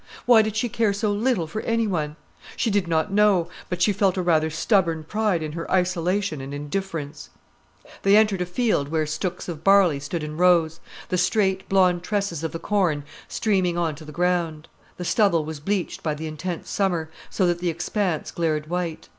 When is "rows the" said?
10.37-11.19